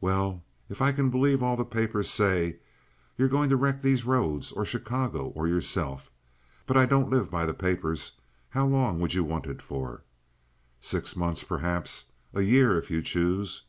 "Well, 0.00 0.42
if 0.68 0.82
I 0.82 0.90
can 0.90 1.10
believe 1.10 1.44
all 1.44 1.56
the 1.56 1.64
papers 1.64 2.10
say, 2.10 2.56
you're 3.16 3.28
going 3.28 3.48
to 3.50 3.56
wreck 3.56 3.82
these 3.82 4.04
roads 4.04 4.50
or 4.50 4.64
Chicago 4.64 5.28
or 5.28 5.46
yourself; 5.46 6.10
but 6.66 6.76
I 6.76 6.86
don't 6.86 7.08
live 7.08 7.30
by 7.30 7.46
the 7.46 7.54
papers. 7.54 8.14
How 8.48 8.66
long 8.66 8.98
would 8.98 9.14
you 9.14 9.22
want 9.22 9.46
it 9.46 9.62
for?" 9.62 10.02
"Six 10.80 11.14
months, 11.14 11.44
perhaps. 11.44 12.06
A 12.34 12.40
year, 12.42 12.76
if 12.76 12.90
you 12.90 13.00
choose." 13.00 13.62